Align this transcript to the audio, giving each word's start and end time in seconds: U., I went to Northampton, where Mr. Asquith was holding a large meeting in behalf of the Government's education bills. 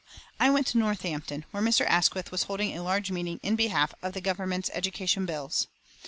U., 0.07 0.21
I 0.39 0.49
went 0.49 0.65
to 0.65 0.79
Northampton, 0.79 1.45
where 1.51 1.61
Mr. 1.61 1.85
Asquith 1.85 2.31
was 2.31 2.45
holding 2.49 2.75
a 2.75 2.81
large 2.81 3.11
meeting 3.11 3.39
in 3.43 3.55
behalf 3.55 3.93
of 4.01 4.13
the 4.13 4.19
Government's 4.21 4.71
education 4.73 5.27
bills. 5.27 5.67